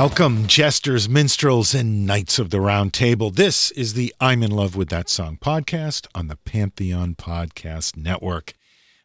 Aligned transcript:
Welcome, 0.00 0.46
jesters, 0.46 1.08
minstrels, 1.08 1.74
and 1.74 2.06
knights 2.06 2.38
of 2.38 2.50
the 2.50 2.60
round 2.60 2.92
table. 2.92 3.30
This 3.30 3.72
is 3.72 3.94
the 3.94 4.14
I'm 4.20 4.44
in 4.44 4.52
Love 4.52 4.76
with 4.76 4.90
That 4.90 5.08
Song 5.08 5.36
podcast 5.40 6.06
on 6.14 6.28
the 6.28 6.36
Pantheon 6.36 7.16
Podcast 7.16 7.96
Network. 7.96 8.52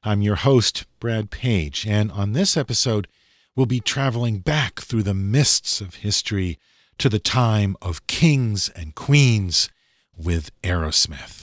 I'm 0.03 0.21
your 0.21 0.35
host, 0.35 0.85
Brad 0.99 1.31
Page, 1.31 1.87
and 1.87 2.11
on 2.11 2.33
this 2.33 2.55
episode, 2.55 3.07
we'll 3.55 3.65
be 3.65 3.79
traveling 3.79 4.37
back 4.37 4.81
through 4.81 5.01
the 5.01 5.15
mists 5.15 5.81
of 5.81 5.95
history 5.95 6.59
to 6.99 7.09
the 7.09 7.17
time 7.17 7.75
of 7.81 8.05
kings 8.05 8.69
and 8.69 8.93
queens 8.93 9.71
with 10.15 10.51
Aerosmith. 10.61 11.42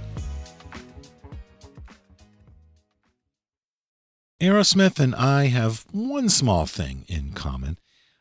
Aerosmith 4.41 4.99
and 4.99 5.13
I 5.13 5.45
have 5.49 5.85
one 5.91 6.27
small 6.27 6.65
thing 6.65 7.05
in 7.07 7.33
common. 7.33 7.77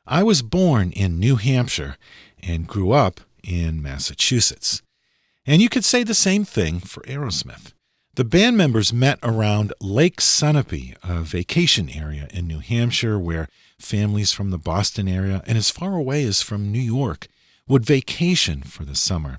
I 0.06 0.22
was 0.22 0.42
born 0.42 0.92
in 0.92 1.18
New 1.18 1.36
Hampshire 1.36 1.96
and 2.42 2.68
grew 2.68 2.92
up 2.92 3.22
in 3.42 3.82
Massachusetts. 3.82 4.82
And 5.46 5.62
you 5.62 5.70
could 5.70 5.84
say 5.84 6.04
the 6.04 6.12
same 6.12 6.44
thing 6.44 6.78
for 6.78 7.02
Aerosmith. 7.04 7.72
The 8.16 8.24
band 8.24 8.58
members 8.58 8.92
met 8.92 9.18
around 9.22 9.72
Lake 9.80 10.20
Sunapee, 10.20 10.94
a 11.02 11.22
vacation 11.22 11.88
area 11.88 12.28
in 12.34 12.46
New 12.46 12.58
Hampshire 12.58 13.18
where 13.18 13.48
families 13.78 14.30
from 14.30 14.50
the 14.50 14.58
Boston 14.58 15.08
area 15.08 15.42
and 15.46 15.56
as 15.56 15.70
far 15.70 15.94
away 15.94 16.24
as 16.24 16.42
from 16.42 16.70
New 16.70 16.80
York 16.80 17.28
would 17.66 17.86
vacation 17.86 18.60
for 18.60 18.84
the 18.84 18.94
summer. 18.94 19.38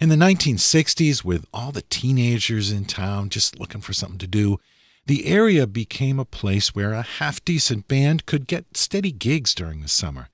In 0.00 0.08
the 0.08 0.16
1960s, 0.16 1.22
with 1.22 1.44
all 1.52 1.70
the 1.70 1.82
teenagers 1.82 2.72
in 2.72 2.86
town 2.86 3.28
just 3.28 3.60
looking 3.60 3.82
for 3.82 3.92
something 3.92 4.18
to 4.18 4.26
do, 4.26 4.58
the 5.06 5.26
area 5.26 5.66
became 5.66 6.18
a 6.18 6.24
place 6.24 6.74
where 6.74 6.92
a 6.92 7.02
half 7.02 7.44
decent 7.44 7.88
band 7.88 8.26
could 8.26 8.46
get 8.46 8.76
steady 8.76 9.12
gigs 9.12 9.54
during 9.54 9.80
the 9.80 9.88
summer. 9.88 10.28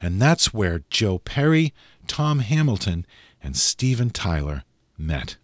And 0.00 0.20
that's 0.20 0.52
where 0.52 0.82
Joe 0.90 1.18
Perry, 1.18 1.72
Tom 2.06 2.40
Hamilton, 2.40 3.06
and 3.42 3.56
Steven 3.56 4.10
Tyler 4.10 4.64
met. 4.96 5.36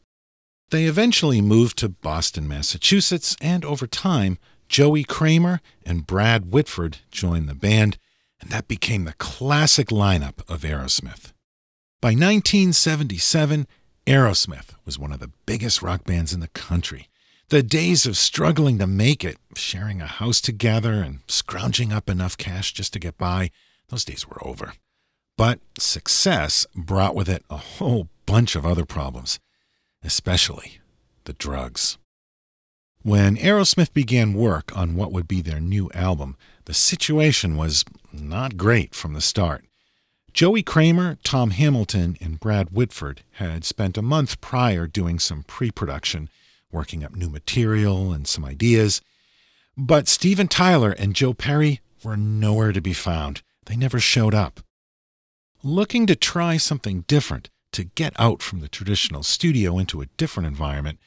They 0.70 0.84
eventually 0.84 1.40
moved 1.40 1.78
to 1.78 1.88
Boston, 1.88 2.46
Massachusetts, 2.46 3.36
and 3.40 3.64
over 3.64 3.86
time, 3.86 4.38
Joey 4.68 5.02
Kramer 5.02 5.60
and 5.84 6.06
Brad 6.06 6.52
Whitford 6.52 6.98
joined 7.10 7.48
the 7.48 7.54
band, 7.54 7.96
and 8.40 8.50
that 8.50 8.68
became 8.68 9.04
the 9.04 9.14
classic 9.14 9.88
lineup 9.88 10.48
of 10.48 10.60
Aerosmith. 10.60 11.32
By 12.00 12.10
1977, 12.10 13.66
Aerosmith 14.06 14.74
was 14.84 14.98
one 14.98 15.12
of 15.12 15.20
the 15.20 15.32
biggest 15.46 15.82
rock 15.82 16.04
bands 16.04 16.32
in 16.32 16.40
the 16.40 16.48
country. 16.48 17.08
The 17.50 17.62
days 17.62 18.04
of 18.04 18.18
struggling 18.18 18.78
to 18.78 18.86
make 18.86 19.24
it, 19.24 19.38
sharing 19.56 20.02
a 20.02 20.06
house 20.06 20.38
together 20.38 21.02
and 21.02 21.20
scrounging 21.26 21.94
up 21.94 22.10
enough 22.10 22.36
cash 22.36 22.74
just 22.74 22.92
to 22.92 22.98
get 22.98 23.16
by, 23.16 23.50
those 23.88 24.04
days 24.04 24.28
were 24.28 24.46
over. 24.46 24.74
But 25.38 25.58
success 25.78 26.66
brought 26.74 27.14
with 27.14 27.26
it 27.26 27.42
a 27.48 27.56
whole 27.56 28.08
bunch 28.26 28.54
of 28.54 28.66
other 28.66 28.84
problems, 28.84 29.40
especially 30.04 30.80
the 31.24 31.32
drugs. 31.32 31.96
When 33.00 33.38
Aerosmith 33.38 33.94
began 33.94 34.34
work 34.34 34.76
on 34.76 34.94
what 34.94 35.10
would 35.10 35.26
be 35.26 35.40
their 35.40 35.60
new 35.60 35.90
album, 35.94 36.36
the 36.66 36.74
situation 36.74 37.56
was 37.56 37.82
not 38.12 38.58
great 38.58 38.94
from 38.94 39.14
the 39.14 39.22
start. 39.22 39.64
Joey 40.34 40.62
Kramer, 40.62 41.16
Tom 41.24 41.52
Hamilton, 41.52 42.18
and 42.20 42.38
Brad 42.38 42.68
Whitford 42.72 43.22
had 43.36 43.64
spent 43.64 43.96
a 43.96 44.02
month 44.02 44.42
prior 44.42 44.86
doing 44.86 45.18
some 45.18 45.44
pre 45.44 45.70
production 45.70 46.28
working 46.70 47.04
up 47.04 47.14
new 47.14 47.28
material 47.28 48.12
and 48.12 48.26
some 48.26 48.44
ideas. 48.44 49.00
But 49.76 50.08
Steven 50.08 50.48
Tyler 50.48 50.92
and 50.92 51.14
Joe 51.14 51.34
Perry 51.34 51.80
were 52.02 52.16
nowhere 52.16 52.72
to 52.72 52.80
be 52.80 52.92
found. 52.92 53.42
They 53.66 53.76
never 53.76 54.00
showed 54.00 54.34
up. 54.34 54.60
Looking 55.62 56.06
to 56.06 56.16
try 56.16 56.56
something 56.56 57.04
different, 57.08 57.50
to 57.72 57.84
get 57.84 58.12
out 58.18 58.42
from 58.42 58.60
the 58.60 58.68
traditional 58.68 59.22
studio 59.22 59.78
into 59.78 60.00
a 60.00 60.06
different 60.16 60.46
environment, 60.46 60.98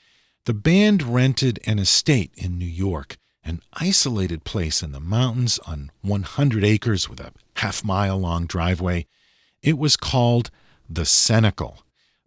the 0.45 0.53
band 0.53 1.03
rented 1.03 1.59
an 1.65 1.79
estate 1.79 2.31
in 2.35 2.57
New 2.57 2.65
York, 2.65 3.17
an 3.43 3.61
isolated 3.73 4.43
place 4.43 4.81
in 4.83 4.91
the 4.91 4.99
mountains 4.99 5.59
on 5.67 5.91
100 6.01 6.63
acres 6.63 7.09
with 7.09 7.19
a 7.19 7.31
half 7.57 7.83
mile 7.83 8.17
long 8.17 8.45
driveway. 8.45 9.05
It 9.61 9.77
was 9.77 9.97
called 9.97 10.49
the 10.89 11.05
Cenacle. 11.05 11.79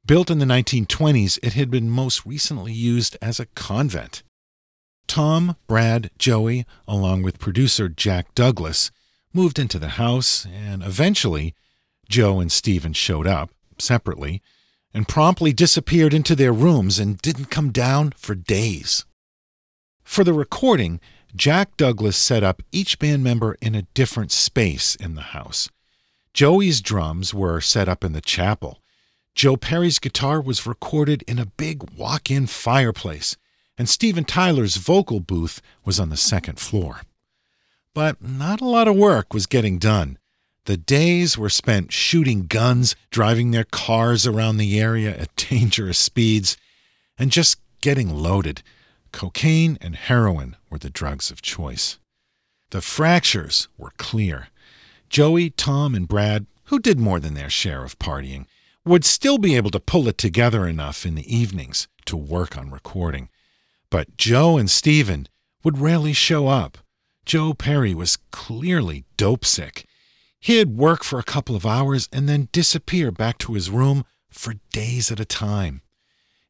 Built 0.07 0.31
in 0.31 0.39
the 0.39 0.45
1920s, 0.45 1.39
it 1.43 1.55
had 1.55 1.71
been 1.71 1.89
most 1.89 2.27
recently 2.27 2.75
used 2.75 3.17
as 3.23 3.41
a 3.41 3.47
convent. 3.47 4.23
Tom, 5.07 5.57
Brad, 5.67 6.11
Joey, 6.19 6.67
along 6.87 7.23
with 7.23 7.39
producer 7.39 7.89
Jack 7.89 8.35
Douglas, 8.35 8.91
moved 9.33 9.59
into 9.59 9.79
the 9.79 9.97
house, 9.97 10.45
and 10.45 10.83
eventually, 10.83 11.55
Joe 12.07 12.39
and 12.39 12.53
Steven 12.53 12.93
showed 12.93 13.27
up, 13.27 13.49
separately, 13.79 14.43
and 14.93 15.09
promptly 15.09 15.55
disappeared 15.55 16.13
into 16.13 16.37
their 16.37 16.53
rooms 16.53 16.99
and 16.99 17.17
didn't 17.17 17.47
come 17.47 17.73
down 17.73 18.13
for 18.15 18.35
days. 18.35 19.07
For 20.03 20.23
the 20.23 20.35
recording, 20.35 21.01
Jack 21.35 21.79
Douglas 21.79 22.19
set 22.19 22.45
up 22.45 22.63
each 22.73 22.99
band 22.99 23.25
member 23.25 23.57
in 23.63 23.75
a 23.75 23.89
different 23.95 24.33
space 24.33 24.97
in 24.97 25.15
the 25.15 25.33
house. 25.33 25.71
Joey's 26.35 26.83
drums 26.83 27.33
were 27.33 27.63
set 27.63 27.89
up 27.89 28.05
in 28.05 28.13
the 28.13 28.21
chapel, 28.21 28.81
Joe 29.35 29.57
Perry's 29.57 29.99
guitar 29.99 30.41
was 30.41 30.67
recorded 30.67 31.23
in 31.27 31.41
a 31.41 31.47
big 31.47 31.91
walk 31.97 32.31
in 32.31 32.47
fireplace, 32.47 33.37
and 33.77 33.89
Steven 33.89 34.25
Tyler's 34.25 34.77
vocal 34.77 35.19
booth 35.19 35.61
was 35.85 35.99
on 35.99 36.09
the 36.09 36.17
second 36.17 36.61
floor. 36.61 37.01
But 37.95 38.23
not 38.23 38.61
a 38.61 38.67
lot 38.67 38.87
of 38.87 38.95
work 38.97 39.35
was 39.35 39.47
getting 39.47 39.79
done. 39.79 40.19
The 40.67 40.77
days 40.77 41.37
were 41.37 41.51
spent 41.51 41.93
shooting 41.93 42.47
guns, 42.47 42.95
driving 43.11 43.51
their 43.51 43.65
cars 43.65 44.27
around 44.27 44.57
the 44.57 44.81
area 44.81 45.17
at 45.17 45.35
dangerous 45.51 45.99
speeds, 45.99 46.57
and 47.19 47.31
just 47.33 47.59
getting 47.81 48.11
loaded. 48.11 48.63
Cocaine 49.13 49.79
and 49.81 49.97
heroin 49.97 50.57
were 50.71 50.79
the 50.79 50.91
drugs 50.91 51.31
of 51.31 51.43
choice. 51.43 51.99
the 52.71 52.81
fractures 52.81 53.69
were 53.79 53.93
clear. 53.99 54.49
Joey, 55.09 55.51
Tom, 55.51 55.95
and 55.95 56.09
Brad, 56.09 56.47
who 56.65 56.79
did 56.81 56.99
more 56.99 57.21
than 57.21 57.35
their 57.35 57.51
share 57.51 57.85
of 57.85 57.99
partying, 58.01 58.47
would 58.85 59.05
still 59.05 59.39
be 59.39 59.57
able 59.57 59.71
to 59.71 59.81
pull 59.81 60.09
it 60.09 60.19
together 60.19 60.67
enough 60.67 61.07
in 61.07 61.15
the 61.15 61.35
evenings 61.35 61.89
to 62.05 62.17
work 62.17 62.57
on 62.57 62.71
recording. 62.71 63.29
But 63.91 64.17
Joe 64.17 64.59
and 64.59 64.71
Steven 64.71 65.29
would 65.63 65.79
rarely 65.79 66.13
show 66.13 66.49
up. 66.49 66.79
Joe 67.25 67.55
Perry 67.55 67.95
was 67.95 68.19
clearly 68.31 69.05
dope 69.17 69.45
sick. 69.45 69.87
He'd 70.39 70.77
work 70.77 71.03
for 71.03 71.19
a 71.19 71.25
couple 71.25 71.57
of 71.57 71.65
hours 71.65 72.09
and 72.13 72.29
then 72.29 72.51
disappear 72.53 73.11
back 73.11 73.39
to 73.39 73.55
his 73.55 73.71
room 73.71 74.05
for 74.29 74.55
days 74.73 75.11
at 75.11 75.21
a 75.21 75.25
time. 75.25 75.81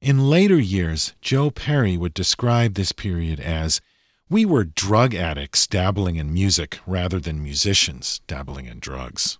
In 0.00 0.28
later 0.28 0.58
years, 0.58 1.14
Joe 1.20 1.50
Perry 1.50 1.96
would 1.96 2.12
describe 2.12 2.75
this 2.75 2.92
period 2.92 3.38
as 3.38 3.81
we 4.28 4.44
were 4.44 4.64
drug 4.64 5.14
addicts 5.14 5.66
dabbling 5.66 6.16
in 6.16 6.32
music 6.32 6.81
rather 6.86 7.20
than 7.20 7.42
musicians 7.42 8.20
dabbling 8.26 8.66
in 8.66 8.81
drugs. 8.81 9.38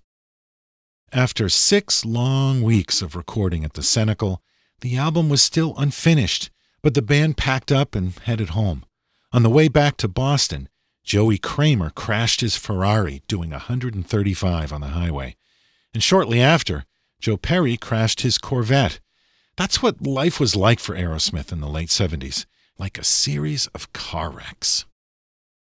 After 1.15 1.49
six 1.49 2.05
long 2.05 2.61
weeks 2.61 3.01
of 3.01 3.15
recording 3.15 3.63
at 3.63 3.75
the 3.75 3.83
Cenacle, 3.83 4.43
the 4.81 4.97
album 4.97 5.29
was 5.29 5.41
still 5.41 5.73
unfinished, 5.79 6.51
but 6.83 6.95
the 6.95 7.03
band 7.03 7.37
packed 7.37 7.71
up 7.71 7.95
and 7.95 8.19
headed 8.25 8.49
home. 8.49 8.85
On 9.33 9.45
the 9.45 9.51
way 9.51 9.69
back 9.69 9.97
to 9.99 10.09
Boston, 10.09 10.69
Joey 11.05 11.39
Kramer 11.39 11.91
crashed 11.91 12.41
his 12.41 12.57
Ferrari 12.57 13.23
doing 13.29 13.51
135 13.51 14.73
on 14.73 14.81
the 14.81 14.89
highway. 14.89 15.37
And 15.93 16.03
shortly 16.03 16.41
after, 16.41 16.85
Joe 17.21 17.37
Perry 17.37 17.77
crashed 17.77 18.23
his 18.23 18.37
Corvette. 18.37 18.99
That's 19.57 19.81
what 19.81 20.05
life 20.05 20.41
was 20.41 20.57
like 20.57 20.81
for 20.81 20.97
Aerosmith 20.97 21.53
in 21.53 21.61
the 21.61 21.69
late 21.69 21.91
70s, 21.91 22.45
like 22.77 22.99
a 22.99 23.05
series 23.05 23.69
of 23.69 23.93
car 23.93 24.31
wrecks. 24.31 24.85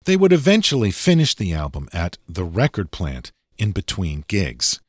They 0.06 0.18
would 0.18 0.34
eventually 0.34 0.90
finish 0.90 1.36
the 1.36 1.54
album 1.54 1.88
at 1.94 2.18
the 2.28 2.44
record 2.46 2.90
plant 2.90 3.32
in 3.60 3.74
between 3.74 4.26
gigs. 4.28 4.82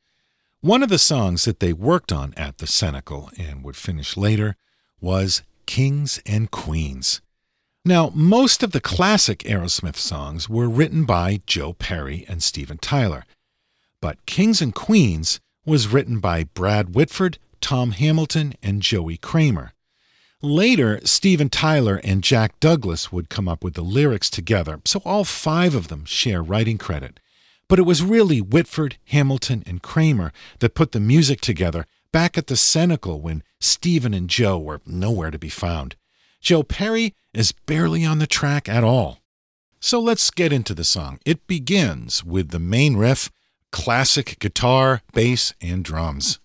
One 0.61 0.81
of 0.81 0.89
the 0.89 0.97
songs 0.97 1.45
that 1.45 1.59
they 1.59 1.71
worked 1.71 2.11
on 2.11 2.33
at 2.35 2.57
the 2.57 2.65
Cenacle 2.65 3.29
and 3.37 3.63
would 3.63 3.75
finish 3.75 4.17
later 4.17 4.55
was 4.99 5.43
Kings 5.67 6.19
and 6.25 6.49
Queens. 6.49 7.21
Now, 7.85 8.11
most 8.15 8.63
of 8.63 8.71
the 8.71 8.81
classic 8.81 9.39
Aerosmith 9.39 9.97
songs 9.97 10.49
were 10.49 10.67
written 10.67 11.05
by 11.05 11.41
Joe 11.45 11.73
Perry 11.73 12.25
and 12.27 12.41
Steven 12.41 12.79
Tyler, 12.79 13.23
but 14.01 14.25
Kings 14.25 14.59
and 14.59 14.73
Queens 14.73 15.39
was 15.63 15.87
written 15.87 16.19
by 16.19 16.45
Brad 16.45 16.95
Whitford, 16.95 17.37
Tom 17.61 17.91
Hamilton, 17.91 18.55
and 18.63 18.81
Joey 18.81 19.17
Kramer. 19.17 19.73
Later, 20.41 20.99
Steven 21.03 21.49
Tyler 21.49 22.01
and 22.03 22.23
Jack 22.23 22.59
Douglas 22.59 23.11
would 23.11 23.29
come 23.29 23.47
up 23.47 23.63
with 23.63 23.75
the 23.75 23.83
lyrics 23.83 24.29
together, 24.29 24.81
so 24.85 25.01
all 25.05 25.23
five 25.23 25.75
of 25.75 25.87
them 25.87 26.03
share 26.05 26.41
writing 26.41 26.79
credit. 26.79 27.19
But 27.69 27.79
it 27.79 27.83
was 27.83 28.01
really 28.01 28.39
Whitford, 28.39 28.97
Hamilton, 29.05 29.63
and 29.65 29.81
Kramer 29.81 30.31
that 30.59 30.75
put 30.75 30.91
the 30.91 30.99
music 30.99 31.41
together 31.41 31.85
back 32.11 32.37
at 32.37 32.47
the 32.47 32.55
Cenacle 32.55 33.19
when 33.19 33.43
Steven 33.59 34.13
and 34.13 34.29
Joe 34.29 34.57
were 34.57 34.81
nowhere 34.85 35.31
to 35.31 35.39
be 35.39 35.49
found. 35.49 35.95
Joe 36.39 36.63
Perry 36.63 37.13
is 37.33 37.51
barely 37.51 38.05
on 38.05 38.19
the 38.19 38.27
track 38.27 38.69
at 38.69 38.83
all. 38.83 39.19
So 39.79 39.99
let's 39.99 40.31
get 40.31 40.53
into 40.53 40.73
the 40.73 40.83
song. 40.83 41.19
It 41.25 41.45
begins 41.45 42.23
with 42.23 42.49
the 42.49 42.59
main 42.59 42.95
riff, 42.95 43.29
classic 43.71 44.39
guitar, 44.39 45.01
bass, 45.13 45.53
and 45.61 45.83
drums. 45.83 46.39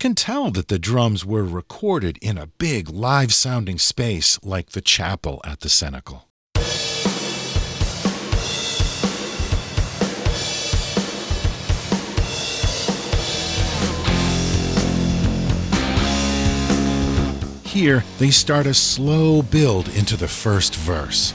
Can 0.00 0.14
tell 0.14 0.50
that 0.50 0.68
the 0.68 0.78
drums 0.78 1.26
were 1.26 1.44
recorded 1.44 2.18
in 2.22 2.38
a 2.38 2.46
big 2.46 2.88
live 2.88 3.34
sounding 3.34 3.78
space 3.78 4.42
like 4.42 4.70
the 4.70 4.80
chapel 4.80 5.42
at 5.44 5.60
the 5.60 5.68
Cenacle. 5.68 6.22
Here, 17.62 18.02
they 18.18 18.30
start 18.30 18.66
a 18.66 18.74
slow 18.74 19.42
build 19.42 19.88
into 19.90 20.16
the 20.16 20.28
first 20.28 20.74
verse. 20.74 21.34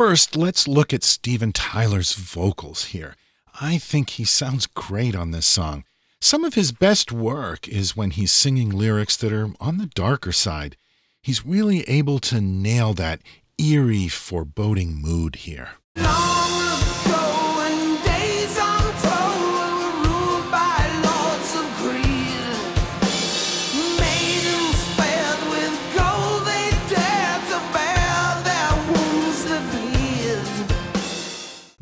First, 0.00 0.34
let's 0.34 0.66
look 0.66 0.94
at 0.94 1.02
Steven 1.02 1.52
Tyler's 1.52 2.14
vocals 2.14 2.84
here. 2.84 3.16
I 3.60 3.76
think 3.76 4.08
he 4.08 4.24
sounds 4.24 4.64
great 4.64 5.14
on 5.14 5.30
this 5.30 5.44
song. 5.44 5.84
Some 6.22 6.42
of 6.42 6.54
his 6.54 6.72
best 6.72 7.12
work 7.12 7.68
is 7.68 7.98
when 7.98 8.12
he's 8.12 8.32
singing 8.32 8.70
lyrics 8.70 9.14
that 9.18 9.30
are 9.30 9.50
on 9.60 9.76
the 9.76 9.90
darker 9.94 10.32
side. 10.32 10.78
He's 11.22 11.44
really 11.44 11.82
able 11.82 12.18
to 12.20 12.40
nail 12.40 12.94
that 12.94 13.20
eerie, 13.58 14.08
foreboding 14.08 14.94
mood 14.94 15.36
here. 15.36 15.72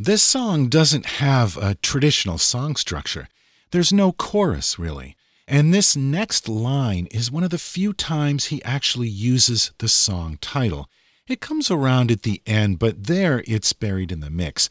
This 0.08 0.22
song 0.22 0.68
doesn't 0.70 1.04
have 1.20 1.58
a 1.58 1.74
traditional 1.74 2.38
song 2.38 2.76
structure. 2.76 3.28
There's 3.72 3.92
no 3.92 4.12
chorus, 4.12 4.78
really. 4.78 5.18
And 5.46 5.74
this 5.74 5.96
next 5.96 6.48
line 6.48 7.08
is 7.10 7.30
one 7.30 7.44
of 7.44 7.50
the 7.50 7.58
few 7.58 7.92
times 7.92 8.46
he 8.46 8.64
actually 8.64 9.10
uses 9.10 9.70
the 9.80 9.86
song 9.86 10.38
title. 10.40 10.88
It 11.26 11.42
comes 11.42 11.70
around 11.70 12.10
at 12.10 12.22
the 12.22 12.40
end, 12.46 12.78
but 12.78 13.04
there 13.04 13.44
it's 13.46 13.74
buried 13.74 14.10
in 14.10 14.20
the 14.20 14.30
mix. 14.30 14.70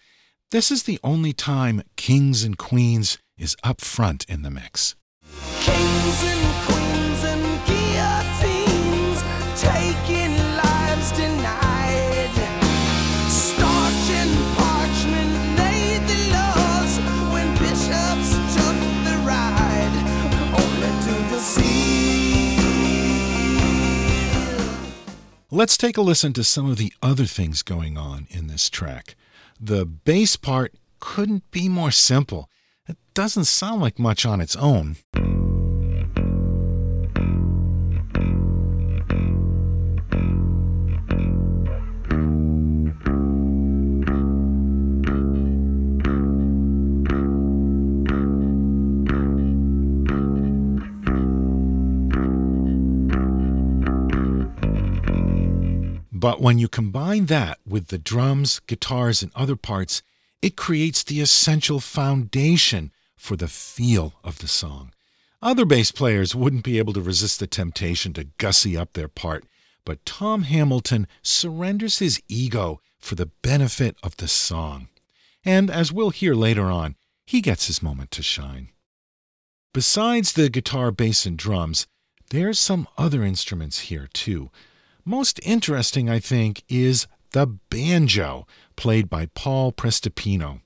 This 0.49 0.71
is 0.71 0.81
the 0.81 0.99
only 1.03 1.33
time 1.33 1.83
Kings 1.97 2.43
and 2.43 2.57
Queens 2.57 3.19
is 3.37 3.55
up 3.63 3.79
front 3.79 4.25
in 4.27 4.41
the 4.41 4.49
mix. 4.49 4.95
Kings 5.59 6.23
and 6.23 6.65
Queens 6.65 7.23
and 7.25 7.67
guillotines 7.67 9.21
Let's 25.57 25.75
take 25.75 25.97
a 25.97 26.01
listen 26.01 26.33
to 26.33 26.43
some 26.43 26.69
of 26.69 26.77
the 26.77 26.93
other 27.01 27.25
things 27.25 27.63
going 27.63 27.97
on 27.97 28.27
in 28.29 28.45
this 28.45 28.69
track. 28.69 29.15
The 29.59 29.87
bass 29.87 30.35
part 30.35 30.75
couldn't 30.99 31.49
be 31.49 31.67
more 31.67 31.89
simple. 31.89 32.47
It 32.87 32.97
doesn't 33.15 33.45
sound 33.45 33.81
like 33.81 33.97
much 33.97 34.23
on 34.23 34.39
its 34.39 34.55
own. 34.55 34.97
But 56.19 56.41
when 56.41 56.57
you 56.57 56.67
combine 56.67 57.27
that 57.27 57.59
with 57.63 57.87
the 57.87 57.99
drums, 57.99 58.59
guitars, 58.65 59.21
and 59.21 59.31
other 59.35 59.55
parts, 59.55 60.01
it 60.41 60.55
creates 60.55 61.03
the 61.03 61.21
essential 61.21 61.79
foundation 61.79 62.91
for 63.15 63.35
the 63.35 63.47
feel 63.47 64.15
of 64.23 64.39
the 64.39 64.47
song. 64.47 64.93
Other 65.43 65.63
bass 65.63 65.91
players 65.91 66.33
wouldn't 66.33 66.63
be 66.63 66.79
able 66.79 66.93
to 66.93 67.01
resist 67.01 67.39
the 67.39 67.45
temptation 67.45 68.13
to 68.13 68.29
gussy 68.39 68.75
up 68.75 68.93
their 68.93 69.07
part, 69.07 69.45
but 69.85 70.05
Tom 70.07 70.41
Hamilton 70.41 71.07
surrenders 71.21 71.99
his 71.99 72.19
ego 72.27 72.81
for 72.97 73.13
the 73.13 73.29
benefit 73.43 73.95
of 74.01 74.17
the 74.17 74.27
song. 74.27 74.87
And 75.45 75.69
as 75.69 75.93
we'll 75.93 76.09
hear 76.09 76.33
later 76.33 76.65
on, 76.65 76.95
he 77.27 77.41
gets 77.41 77.67
his 77.67 77.83
moment 77.83 78.09
to 78.11 78.23
shine. 78.23 78.69
Besides 79.71 80.33
the 80.33 80.49
guitar, 80.49 80.89
bass, 80.89 81.27
and 81.27 81.37
drums, 81.37 81.85
there's 82.31 82.57
some 82.57 82.87
other 82.97 83.23
instruments 83.23 83.81
here 83.81 84.09
too. 84.11 84.49
Most 85.09 85.39
interesting, 85.43 86.09
I 86.09 86.19
think, 86.19 86.63
is 86.67 87.07
the 87.31 87.47
banjo, 87.47 88.45
played 88.75 89.09
by 89.09 89.27
Paul 89.27 89.71
Prestopino. 89.71 90.59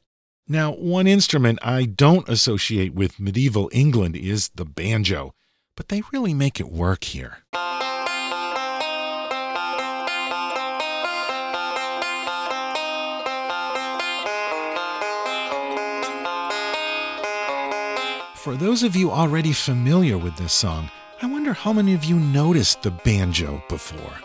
Now, 0.47 0.71
one 0.71 1.05
instrument 1.05 1.59
I 1.61 1.85
don't 1.85 2.27
associate 2.27 2.95
with 2.95 3.19
medieval 3.19 3.69
England 3.71 4.15
is 4.15 4.49
the 4.55 4.65
banjo, 4.65 5.35
but 5.75 5.89
they 5.89 6.01
really 6.11 6.33
make 6.33 6.59
it 6.59 6.71
work 6.71 7.03
here. 7.03 7.37
For 18.37 18.55
those 18.55 18.81
of 18.81 18.95
you 18.95 19.11
already 19.11 19.53
familiar 19.53 20.17
with 20.17 20.35
this 20.37 20.51
song, 20.51 20.89
I 21.21 21.27
wonder 21.27 21.53
how 21.53 21.73
many 21.73 21.93
of 21.93 22.03
you 22.03 22.19
noticed 22.19 22.81
the 22.81 22.89
banjo 22.89 23.63
before. 23.69 24.19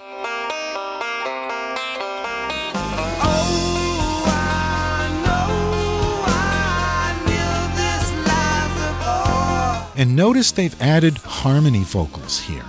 And 9.97 10.15
notice 10.15 10.53
they've 10.53 10.81
added 10.81 11.19
harmony 11.19 11.83
vocals 11.83 12.41
here. 12.41 12.65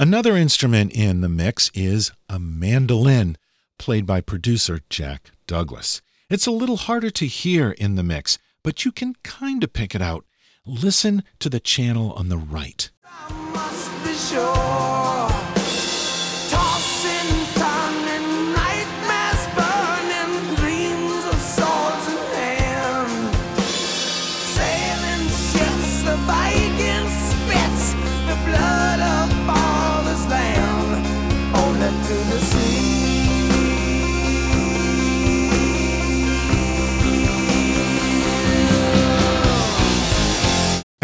Another 0.00 0.36
instrument 0.36 0.92
in 0.92 1.20
the 1.20 1.28
mix 1.28 1.70
is 1.74 2.12
a 2.28 2.38
mandolin, 2.38 3.36
played 3.78 4.06
by 4.06 4.20
producer 4.20 4.80
Jack 4.90 5.30
Douglas. 5.46 6.02
It's 6.28 6.46
a 6.46 6.50
little 6.50 6.76
harder 6.76 7.10
to 7.10 7.26
hear 7.26 7.72
in 7.72 7.94
the 7.94 8.02
mix, 8.02 8.38
but 8.62 8.84
you 8.84 8.92
can 8.92 9.14
kind 9.22 9.64
of 9.64 9.72
pick 9.72 9.94
it 9.94 10.02
out. 10.02 10.24
Listen 10.66 11.22
to 11.38 11.48
the 11.48 11.60
channel 11.60 12.12
on 12.12 12.28
the 12.28 12.36
right. 12.36 12.90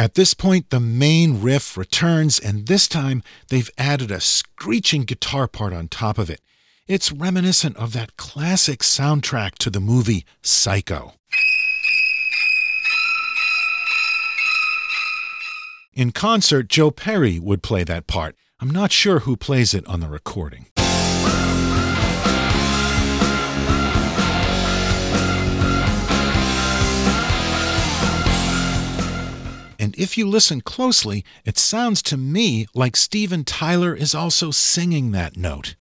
At 0.04 0.16
this 0.16 0.34
point, 0.34 0.68
the 0.68 0.80
main 0.80 1.40
riff 1.40 1.78
returns, 1.78 2.38
and 2.38 2.66
this 2.66 2.87
time 2.88 3.23
they've 3.49 3.70
added 3.78 4.11
a 4.11 4.20
screeching 4.20 5.04
guitar 5.04 5.49
part 5.49 5.73
on 5.73 5.88
top 5.88 6.18
of 6.18 6.28
it. 6.28 6.42
It's 6.87 7.11
reminiscent 7.11 7.75
of 7.78 7.94
that 7.94 8.18
classic 8.18 8.80
soundtrack 8.80 9.54
to 9.61 9.70
the 9.70 9.80
movie 9.80 10.26
Psycho. 10.42 11.14
In 15.94 16.12
concert, 16.12 16.68
Joe 16.68 16.90
Perry 16.90 17.38
would 17.38 17.62
play 17.62 17.82
that 17.84 18.06
part. 18.06 18.37
I'm 18.61 18.68
not 18.68 18.92
sure 18.92 19.20
who 19.20 19.38
plays 19.38 19.73
it 19.73 19.87
on 19.87 20.00
the 20.00 20.08
recording. 20.08 20.66
If 29.96 30.18
you 30.18 30.28
listen 30.28 30.60
closely, 30.60 31.24
it 31.44 31.56
sounds 31.56 32.02
to 32.02 32.16
me 32.16 32.66
like 32.74 32.96
Steven 32.96 33.44
Tyler 33.44 33.94
is 33.94 34.14
also 34.14 34.50
singing 34.50 35.12
that 35.12 35.36
note. 35.36 35.76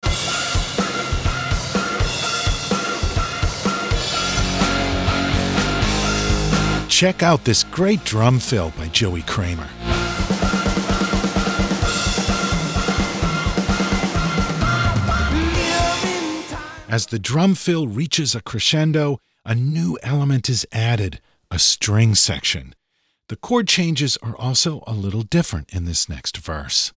Check 6.89 7.23
out 7.23 7.45
this 7.45 7.63
great 7.63 8.03
drum 8.03 8.37
fill 8.39 8.71
by 8.77 8.87
Joey 8.89 9.23
Kramer. 9.23 9.67
As 16.87 17.07
the 17.07 17.17
drum 17.17 17.55
fill 17.55 17.87
reaches 17.87 18.35
a 18.35 18.41
crescendo, 18.41 19.17
a 19.43 19.55
new 19.55 19.97
element 20.03 20.49
is 20.49 20.67
added 20.71 21.19
a 21.49 21.57
string 21.57 22.13
section. 22.13 22.75
The 23.29 23.37
chord 23.37 23.69
changes 23.69 24.17
are 24.21 24.35
also 24.35 24.83
a 24.85 24.91
little 24.91 25.21
different 25.21 25.73
in 25.73 25.85
this 25.85 26.09
next 26.09 26.37
verse. 26.37 26.91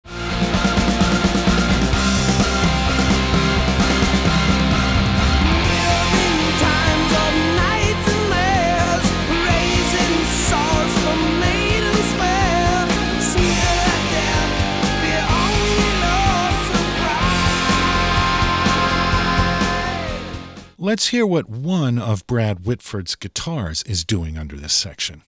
Let's 20.77 21.07
hear 21.07 21.25
what 21.25 21.49
one 21.49 21.97
of 21.97 22.27
Brad 22.27 22.65
Whitford's 22.65 23.15
guitars 23.15 23.81
is 23.83 24.05
doing 24.05 24.37
under 24.37 24.55
this 24.55 24.73
section. 24.73 25.23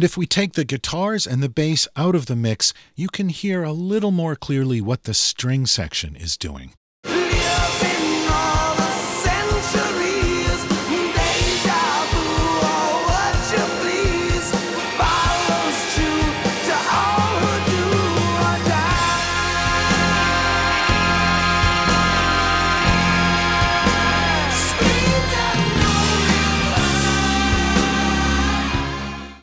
And 0.00 0.04
if 0.04 0.16
we 0.16 0.24
take 0.24 0.54
the 0.54 0.64
guitars 0.64 1.26
and 1.26 1.42
the 1.42 1.48
bass 1.50 1.86
out 1.96 2.14
of 2.14 2.24
the 2.24 2.36
mix, 2.36 2.72
you 2.94 3.08
can 3.08 3.28
hear 3.28 3.62
a 3.62 3.72
little 3.72 4.10
more 4.10 4.34
clearly 4.34 4.80
what 4.80 5.02
the 5.02 5.12
string 5.12 5.66
section 5.66 6.16
is 6.16 6.38
doing. 6.38 6.72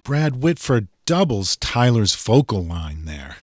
Brad 0.07 0.41
Whitford 0.41 0.87
doubles 1.05 1.57
Tyler's 1.57 2.15
vocal 2.15 2.63
line 2.63 3.03
there. 3.03 3.35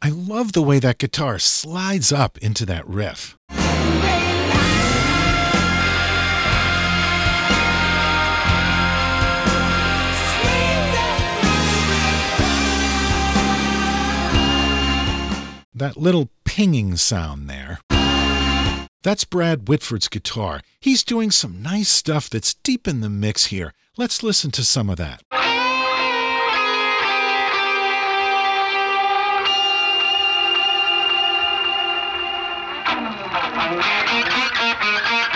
I 0.00 0.08
love 0.08 0.52
the 0.52 0.62
way 0.62 0.78
that 0.78 0.96
guitar 0.96 1.38
slides 1.38 2.10
up 2.10 2.38
into 2.38 2.64
that 2.64 2.88
riff. 2.88 3.36
that 15.82 15.96
little 15.96 16.30
pinging 16.44 16.96
sound 16.96 17.50
there. 17.50 17.80
That's 19.02 19.24
Brad 19.24 19.66
Whitford's 19.66 20.06
guitar. 20.06 20.60
He's 20.78 21.02
doing 21.02 21.32
some 21.32 21.60
nice 21.60 21.88
stuff 21.88 22.30
that's 22.30 22.54
deep 22.54 22.86
in 22.86 23.00
the 23.00 23.10
mix 23.10 23.46
here. 23.46 23.72
Let's 23.96 24.22
listen 24.22 24.52
to 24.52 24.64
some 24.64 24.88
of 24.88 24.96
that. 24.98 25.22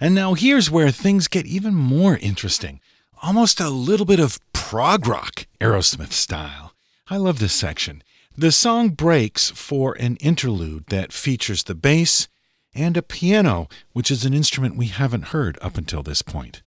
And 0.00 0.14
now 0.14 0.34
here's 0.34 0.70
where 0.70 0.90
things 0.90 1.26
get 1.26 1.46
even 1.46 1.74
more 1.74 2.16
interesting. 2.18 2.80
Almost 3.20 3.58
a 3.58 3.68
little 3.68 4.06
bit 4.06 4.20
of 4.20 4.38
prog 4.52 5.08
rock, 5.08 5.46
Aerosmith 5.60 6.12
style. 6.12 6.72
I 7.08 7.16
love 7.16 7.40
this 7.40 7.52
section. 7.52 8.04
The 8.36 8.52
song 8.52 8.90
breaks 8.90 9.50
for 9.50 9.94
an 9.94 10.16
interlude 10.16 10.86
that 10.90 11.12
features 11.12 11.64
the 11.64 11.74
bass 11.74 12.28
and 12.72 12.96
a 12.96 13.02
piano, 13.02 13.66
which 13.92 14.12
is 14.12 14.24
an 14.24 14.34
instrument 14.34 14.76
we 14.76 14.86
haven't 14.86 15.28
heard 15.34 15.58
up 15.60 15.76
until 15.76 16.04
this 16.04 16.22
point. 16.22 16.62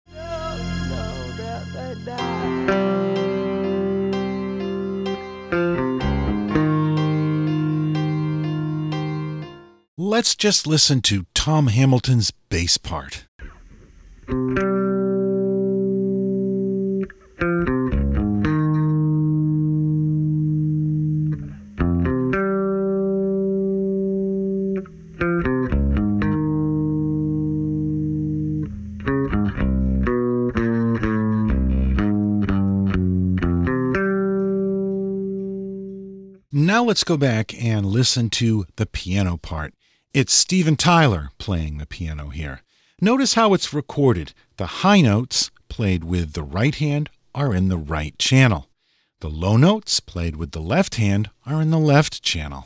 Let's 10.01 10.33
just 10.33 10.65
listen 10.65 11.01
to 11.01 11.25
Tom 11.33 11.67
Hamilton's 11.67 12.31
bass 12.31 12.77
part. 12.77 13.25
Now 36.53 36.85
let's 36.85 37.03
go 37.03 37.17
back 37.17 37.53
and 37.61 37.85
listen 37.85 38.29
to 38.29 38.65
the 38.77 38.85
piano 38.85 39.35
part. 39.35 39.73
It's 40.11 40.33
Steven 40.33 40.75
Tyler 40.75 41.29
playing 41.37 41.77
the 41.77 41.85
piano 41.85 42.29
here. 42.29 42.63
Notice 42.99 43.35
how 43.35 43.53
it's 43.53 43.75
recorded. 43.75 44.33
The 44.57 44.81
high 44.81 45.01
notes, 45.01 45.51
played 45.67 46.03
with 46.03 46.33
the 46.33 46.41
right 46.41 46.73
hand, 46.73 47.11
are 47.35 47.53
in 47.53 47.69
the 47.69 47.77
right 47.77 48.17
channel. 48.17 48.69
The 49.19 49.29
low 49.29 49.55
notes, 49.55 49.99
played 49.99 50.35
with 50.35 50.49
the 50.49 50.61
left 50.61 50.95
hand, 50.95 51.29
are 51.45 51.61
in 51.61 51.69
the 51.69 51.77
left 51.77 52.23
channel. 52.23 52.65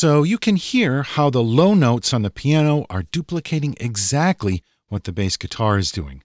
So 0.00 0.22
you 0.22 0.38
can 0.38 0.56
hear 0.56 1.02
how 1.02 1.28
the 1.28 1.42
low 1.42 1.74
notes 1.74 2.14
on 2.14 2.22
the 2.22 2.30
piano 2.30 2.86
are 2.88 3.02
duplicating 3.02 3.74
exactly 3.78 4.62
what 4.88 5.04
the 5.04 5.12
bass 5.12 5.36
guitar 5.36 5.76
is 5.76 5.92
doing. 5.92 6.22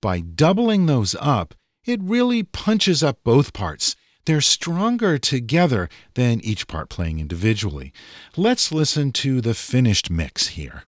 By 0.00 0.20
doubling 0.20 0.86
those 0.86 1.14
up, 1.20 1.54
it 1.84 2.00
really 2.02 2.42
punches 2.42 3.02
up 3.02 3.18
both 3.24 3.52
parts. 3.52 3.96
They're 4.24 4.40
stronger 4.40 5.18
together 5.18 5.90
than 6.14 6.40
each 6.40 6.66
part 6.68 6.88
playing 6.88 7.20
individually. 7.20 7.92
Let's 8.34 8.72
listen 8.72 9.12
to 9.20 9.42
the 9.42 9.52
finished 9.52 10.08
mix 10.10 10.56
here. 10.56 10.84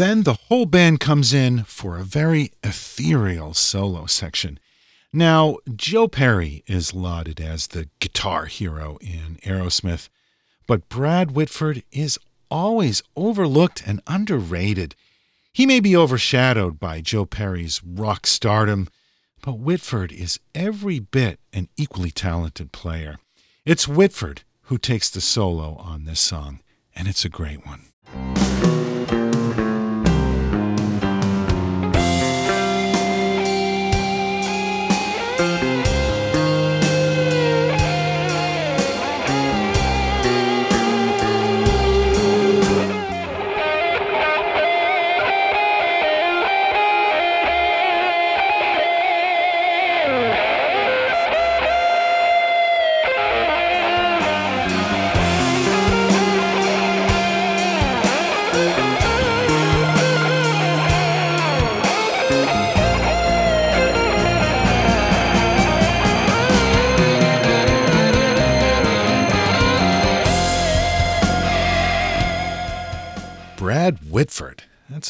Then 0.00 0.22
the 0.22 0.38
whole 0.48 0.64
band 0.64 0.98
comes 0.98 1.34
in 1.34 1.64
for 1.64 1.98
a 1.98 2.04
very 2.04 2.52
ethereal 2.64 3.52
solo 3.52 4.06
section. 4.06 4.58
Now, 5.12 5.58
Joe 5.76 6.08
Perry 6.08 6.64
is 6.66 6.94
lauded 6.94 7.38
as 7.38 7.66
the 7.66 7.90
guitar 7.98 8.46
hero 8.46 8.96
in 9.02 9.36
Aerosmith, 9.44 10.08
but 10.66 10.88
Brad 10.88 11.32
Whitford 11.32 11.82
is 11.92 12.18
always 12.50 13.02
overlooked 13.14 13.82
and 13.86 14.00
underrated. 14.06 14.94
He 15.52 15.66
may 15.66 15.80
be 15.80 15.94
overshadowed 15.94 16.80
by 16.80 17.02
Joe 17.02 17.26
Perry's 17.26 17.82
rock 17.84 18.26
stardom, 18.26 18.88
but 19.42 19.58
Whitford 19.58 20.12
is 20.12 20.40
every 20.54 20.98
bit 20.98 21.40
an 21.52 21.68
equally 21.76 22.10
talented 22.10 22.72
player. 22.72 23.18
It's 23.66 23.86
Whitford 23.86 24.44
who 24.62 24.78
takes 24.78 25.10
the 25.10 25.20
solo 25.20 25.74
on 25.74 26.06
this 26.06 26.20
song, 26.20 26.60
and 26.96 27.06
it's 27.06 27.26
a 27.26 27.28
great 27.28 27.66
one. 27.66 27.89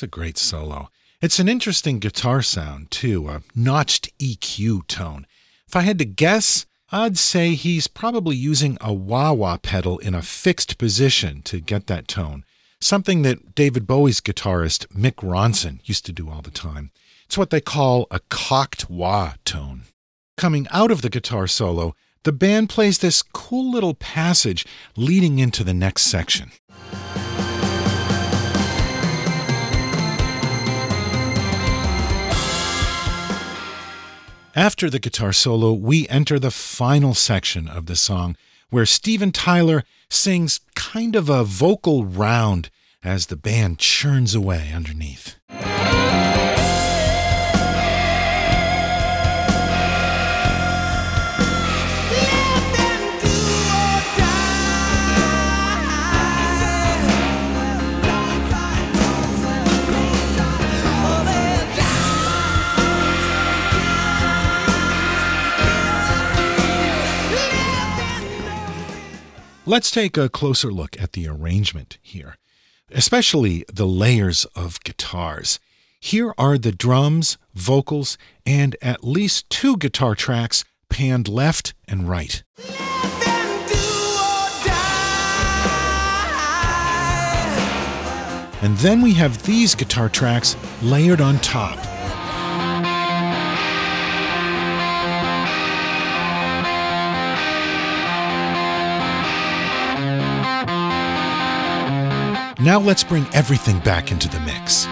That's 0.01 0.17
a 0.17 0.19
great 0.19 0.39
solo. 0.39 0.89
It's 1.21 1.39
an 1.39 1.47
interesting 1.47 1.99
guitar 1.99 2.41
sound, 2.41 2.91
too, 2.91 3.29
a 3.29 3.43
notched 3.55 4.17
EQ 4.19 4.87
tone. 4.87 5.27
If 5.69 5.77
I 5.77 5.83
had 5.83 5.99
to 5.99 6.07
guess, 6.07 6.65
I'd 6.91 7.19
say 7.19 7.53
he's 7.53 7.87
probably 7.87 8.35
using 8.35 8.79
a 8.81 8.95
wah 8.95 9.35
wah 9.35 9.59
pedal 9.59 9.99
in 9.99 10.15
a 10.15 10.23
fixed 10.23 10.79
position 10.79 11.43
to 11.43 11.61
get 11.61 11.87
that 11.89 12.09
tone, 12.09 12.47
something 12.81 13.21
that 13.25 13.55
David 13.55 13.87
Bowie's 13.87 14.23
guitarist 14.23 14.87
Mick 14.87 15.17
Ronson 15.17 15.81
used 15.87 16.07
to 16.07 16.13
do 16.13 16.31
all 16.31 16.41
the 16.41 16.51
time. 16.51 16.93
It's 17.27 17.37
what 17.37 17.51
they 17.51 17.61
call 17.61 18.07
a 18.11 18.21
cocked 18.31 18.89
wah 18.89 19.35
tone. 19.45 19.83
Coming 20.39 20.67
out 20.71 20.91
of 20.91 21.03
the 21.03 21.11
guitar 21.11 21.47
solo, 21.47 21.95
the 22.25 22.33
band 22.33 22.71
plays 22.71 23.01
this 23.01 23.21
cool 23.23 23.71
little 23.71 23.93
passage 23.93 24.65
leading 24.97 25.39
into 25.39 25.63
the 25.63 25.75
next 25.75 26.05
section. 26.05 26.53
After 34.57 34.91
the 34.91 34.99
guitar 34.99 35.33
solo, 35.33 35.73
we 35.73 36.09
enter 36.09 36.41
the 36.41 36.51
final 36.51 37.15
section 37.15 37.69
of 37.69 37.87
the 37.87 37.95
song, 37.95 38.37
where 38.69 38.85
Steven 38.85 39.31
Tyler 39.31 39.85
sings 40.09 40.59
kind 40.75 41.15
of 41.15 41.29
a 41.29 41.45
vocal 41.45 42.05
round 42.05 42.69
as 43.05 43.27
the 43.27 43.37
band 43.37 43.79
churns 43.79 44.35
away 44.35 44.73
underneath. 44.75 45.37
Let's 69.71 69.93
take 69.93 70.17
a 70.17 70.29
closer 70.29 70.73
look 70.73 71.01
at 71.01 71.13
the 71.13 71.29
arrangement 71.29 71.99
here, 72.03 72.39
especially 72.91 73.65
the 73.73 73.87
layers 73.87 74.45
of 74.57 74.83
guitars. 74.83 75.61
Here 76.01 76.35
are 76.37 76.59
the 76.59 76.73
drums, 76.73 77.39
vocals, 77.55 78.19
and 78.45 78.75
at 78.83 79.05
least 79.05 79.49
two 79.49 79.77
guitar 79.77 80.17
tracks 80.17 80.65
panned 80.89 81.29
left 81.29 81.73
and 81.87 82.09
right. 82.09 82.43
And 88.61 88.77
then 88.79 89.03
we 89.03 89.13
have 89.15 89.45
these 89.45 89.77
guitar 89.77 90.09
tracks 90.09 90.57
layered 90.83 91.21
on 91.21 91.39
top. 91.39 91.79
Now 102.63 102.79
let's 102.79 103.03
bring 103.03 103.27
everything 103.33 103.79
back 103.79 104.13
into 104.13 104.29
the 104.29 104.39
mix. 104.41 104.87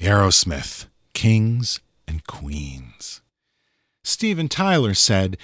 Aerosmith, 0.00 0.86
Kings 1.12 1.80
and 2.08 2.26
Queens. 2.26 3.20
Steven 4.02 4.48
Tyler 4.48 4.94
said, 4.94 5.36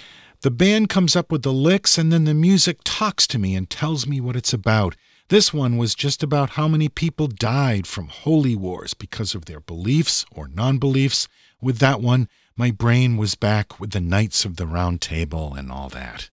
The 0.43 0.51
band 0.51 0.89
comes 0.89 1.15
up 1.15 1.31
with 1.31 1.43
the 1.43 1.53
licks 1.53 1.97
and 1.97 2.11
then 2.11 2.25
the 2.25 2.33
music 2.33 2.79
talks 2.83 3.25
to 3.27 3.39
me 3.39 3.55
and 3.55 3.69
tells 3.69 4.05
me 4.05 4.19
what 4.19 4.35
it's 4.35 4.51
about. 4.51 4.93
This 5.29 5.53
one 5.53 5.77
was 5.77 5.95
just 5.95 6.21
about 6.21 6.51
how 6.51 6.67
many 6.67 6.89
people 6.89 7.27
died 7.27 7.87
from 7.87 8.09
holy 8.09 8.53
wars 8.53 8.93
because 8.93 9.33
of 9.33 9.45
their 9.45 9.61
beliefs 9.61 10.25
or 10.35 10.49
non 10.49 10.79
beliefs. 10.79 11.29
With 11.61 11.77
that 11.77 12.01
one, 12.01 12.27
my 12.57 12.71
brain 12.71 13.15
was 13.15 13.35
back 13.35 13.79
with 13.79 13.91
the 13.91 14.01
Knights 14.01 14.43
of 14.43 14.57
the 14.57 14.67
Round 14.67 14.99
Table 14.99 15.53
and 15.53 15.71
all 15.71 15.87
that. 15.89 16.29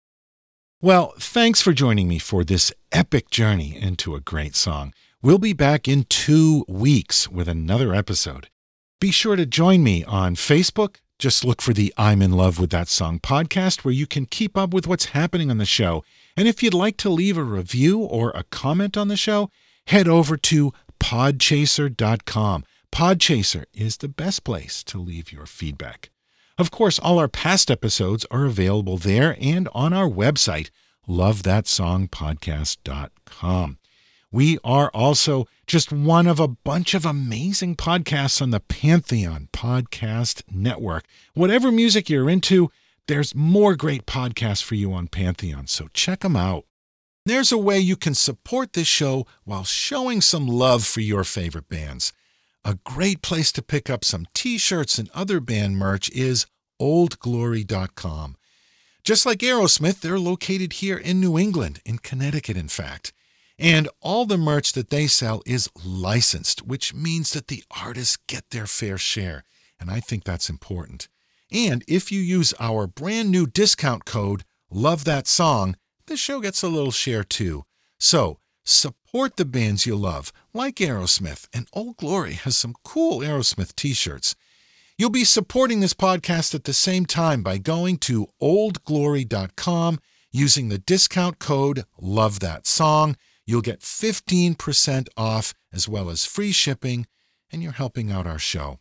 Well, 0.80 1.14
thanks 1.18 1.60
for 1.60 1.72
joining 1.72 2.06
me 2.06 2.20
for 2.20 2.44
this 2.44 2.72
epic 2.92 3.28
journey 3.28 3.76
into 3.76 4.14
a 4.14 4.20
great 4.20 4.54
song. 4.54 4.94
We'll 5.20 5.38
be 5.38 5.52
back 5.52 5.88
in 5.88 6.04
two 6.04 6.64
weeks 6.68 7.28
with 7.28 7.48
another 7.48 7.92
episode. 7.92 8.50
Be 9.00 9.10
sure 9.10 9.34
to 9.34 9.46
join 9.46 9.82
me 9.82 10.04
on 10.04 10.36
Facebook. 10.36 10.98
Just 11.18 11.44
look 11.44 11.62
for 11.62 11.72
the 11.72 11.94
I'm 11.96 12.20
in 12.20 12.32
love 12.32 12.60
with 12.60 12.68
that 12.70 12.88
song 12.88 13.20
podcast 13.20 13.84
where 13.84 13.94
you 13.94 14.06
can 14.06 14.26
keep 14.26 14.54
up 14.56 14.74
with 14.74 14.86
what's 14.86 15.06
happening 15.06 15.50
on 15.50 15.56
the 15.56 15.64
show. 15.64 16.04
And 16.36 16.46
if 16.46 16.62
you'd 16.62 16.74
like 16.74 16.98
to 16.98 17.08
leave 17.08 17.38
a 17.38 17.42
review 17.42 18.00
or 18.00 18.30
a 18.30 18.44
comment 18.44 18.98
on 18.98 19.08
the 19.08 19.16
show, 19.16 19.50
head 19.86 20.08
over 20.08 20.36
to 20.36 20.74
podchaser.com. 21.00 22.64
Podchaser 22.92 23.64
is 23.72 23.96
the 23.96 24.08
best 24.08 24.44
place 24.44 24.84
to 24.84 24.98
leave 24.98 25.32
your 25.32 25.46
feedback. 25.46 26.10
Of 26.58 26.70
course, 26.70 26.98
all 26.98 27.18
our 27.18 27.28
past 27.28 27.70
episodes 27.70 28.26
are 28.30 28.44
available 28.44 28.98
there 28.98 29.38
and 29.40 29.70
on 29.72 29.94
our 29.94 30.08
website, 30.08 30.68
lovethatsongpodcast.com. 31.08 33.78
We 34.36 34.58
are 34.62 34.90
also 34.92 35.46
just 35.66 35.90
one 35.90 36.26
of 36.26 36.38
a 36.38 36.46
bunch 36.46 36.92
of 36.92 37.06
amazing 37.06 37.74
podcasts 37.74 38.42
on 38.42 38.50
the 38.50 38.60
Pantheon 38.60 39.48
Podcast 39.50 40.42
Network. 40.52 41.06
Whatever 41.32 41.72
music 41.72 42.10
you're 42.10 42.28
into, 42.28 42.70
there's 43.08 43.34
more 43.34 43.74
great 43.76 44.04
podcasts 44.04 44.62
for 44.62 44.74
you 44.74 44.92
on 44.92 45.08
Pantheon, 45.08 45.68
so 45.68 45.88
check 45.94 46.20
them 46.20 46.36
out. 46.36 46.66
There's 47.24 47.50
a 47.50 47.56
way 47.56 47.78
you 47.78 47.96
can 47.96 48.12
support 48.12 48.74
this 48.74 48.86
show 48.86 49.26
while 49.44 49.64
showing 49.64 50.20
some 50.20 50.46
love 50.46 50.84
for 50.84 51.00
your 51.00 51.24
favorite 51.24 51.70
bands. 51.70 52.12
A 52.62 52.74
great 52.84 53.22
place 53.22 53.50
to 53.52 53.62
pick 53.62 53.88
up 53.88 54.04
some 54.04 54.26
t 54.34 54.58
shirts 54.58 54.98
and 54.98 55.08
other 55.14 55.40
band 55.40 55.78
merch 55.78 56.10
is 56.10 56.44
oldglory.com. 56.78 58.36
Just 59.02 59.24
like 59.24 59.38
Aerosmith, 59.38 60.00
they're 60.00 60.18
located 60.18 60.74
here 60.74 60.98
in 60.98 61.22
New 61.22 61.38
England, 61.38 61.80
in 61.86 61.96
Connecticut, 61.96 62.58
in 62.58 62.68
fact. 62.68 63.14
And 63.58 63.88
all 64.00 64.26
the 64.26 64.36
merch 64.36 64.72
that 64.72 64.90
they 64.90 65.06
sell 65.06 65.42
is 65.46 65.70
licensed, 65.84 66.66
which 66.66 66.94
means 66.94 67.30
that 67.32 67.48
the 67.48 67.64
artists 67.82 68.18
get 68.26 68.44
their 68.50 68.66
fair 68.66 68.98
share. 68.98 69.44
And 69.80 69.90
I 69.90 70.00
think 70.00 70.24
that's 70.24 70.50
important. 70.50 71.08
And 71.50 71.84
if 71.86 72.10
you 72.10 72.20
use 72.20 72.52
our 72.58 72.86
brand 72.86 73.30
new 73.30 73.46
discount 73.46 74.04
code, 74.04 74.44
Love 74.70 75.04
That 75.04 75.26
Song, 75.26 75.76
the 76.06 76.16
show 76.16 76.40
gets 76.40 76.62
a 76.62 76.68
little 76.68 76.90
share 76.90 77.24
too. 77.24 77.64
So 77.98 78.38
support 78.64 79.36
the 79.36 79.44
bands 79.44 79.86
you 79.86 79.96
love, 79.96 80.32
like 80.52 80.76
Aerosmith, 80.76 81.48
and 81.52 81.68
Old 81.72 81.96
Glory 81.96 82.34
has 82.34 82.56
some 82.56 82.74
cool 82.84 83.20
Aerosmith 83.20 83.74
t 83.74 83.92
shirts. 83.92 84.34
You'll 84.98 85.10
be 85.10 85.24
supporting 85.24 85.80
this 85.80 85.94
podcast 85.94 86.54
at 86.54 86.64
the 86.64 86.72
same 86.72 87.06
time 87.06 87.42
by 87.42 87.58
going 87.58 87.98
to 87.98 88.28
oldglory.com 88.42 90.00
using 90.32 90.68
the 90.68 90.78
discount 90.78 91.38
code 91.38 91.84
Love 92.00 92.40
That 92.40 92.66
Song 92.66 93.16
You'll 93.46 93.62
get 93.62 93.80
15% 93.80 95.08
off 95.16 95.54
as 95.72 95.88
well 95.88 96.10
as 96.10 96.24
free 96.24 96.52
shipping, 96.52 97.06
and 97.50 97.62
you're 97.62 97.72
helping 97.72 98.10
out 98.10 98.26
our 98.26 98.38
show. 98.38 98.80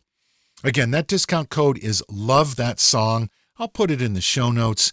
Again, 0.64 0.90
that 0.90 1.06
discount 1.06 1.50
code 1.50 1.78
is 1.78 2.02
Love 2.10 2.56
That 2.56 2.80
Song. 2.80 3.30
I'll 3.58 3.68
put 3.68 3.90
it 3.90 4.02
in 4.02 4.14
the 4.14 4.20
show 4.20 4.50
notes, 4.50 4.92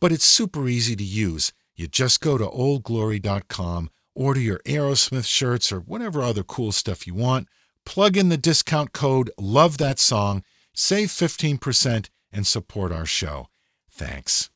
but 0.00 0.12
it's 0.12 0.24
super 0.24 0.68
easy 0.68 0.94
to 0.96 1.04
use. 1.04 1.52
You 1.74 1.88
just 1.88 2.20
go 2.20 2.36
to 2.36 2.44
oldglory.com, 2.46 3.90
order 4.14 4.40
your 4.40 4.58
Aerosmith 4.60 5.26
shirts 5.26 5.72
or 5.72 5.80
whatever 5.80 6.22
other 6.22 6.42
cool 6.42 6.72
stuff 6.72 7.06
you 7.06 7.14
want, 7.14 7.48
plug 7.86 8.16
in 8.16 8.28
the 8.28 8.36
discount 8.36 8.92
code 8.92 9.30
Love 9.38 9.78
That 9.78 9.98
Song, 9.98 10.44
save 10.74 11.08
15%, 11.08 12.08
and 12.32 12.46
support 12.46 12.92
our 12.92 13.06
show. 13.06 13.48
Thanks. 13.90 14.50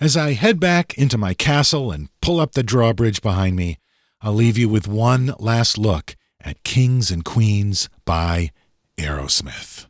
As 0.00 0.16
I 0.16 0.32
head 0.32 0.58
back 0.58 0.96
into 0.96 1.18
my 1.18 1.34
castle 1.34 1.92
and 1.92 2.08
pull 2.22 2.40
up 2.40 2.52
the 2.52 2.62
drawbridge 2.62 3.20
behind 3.20 3.54
me, 3.54 3.76
I'll 4.22 4.32
leave 4.32 4.56
you 4.56 4.66
with 4.66 4.88
one 4.88 5.34
last 5.38 5.76
look 5.76 6.16
at 6.40 6.62
Kings 6.62 7.10
and 7.10 7.22
Queens 7.22 7.90
by 8.06 8.50
Aerosmith. 8.96 9.89